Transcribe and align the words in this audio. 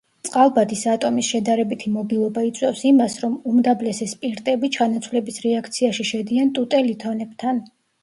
წყალბადის 0.27 0.79
ატომის 0.93 1.29
შედარებითი 1.33 1.91
მობილობა 1.97 2.45
იწვევს 2.49 2.83
იმას, 2.93 3.19
რომ 3.27 3.37
უმდაბლესი 3.53 4.09
სპირტები 4.17 4.73
ჩანაცვლების 4.81 5.41
რეაქციაში 5.49 6.11
შედიან 6.15 6.55
ტუტე 6.61 6.85
ლითონებთან. 6.93 7.67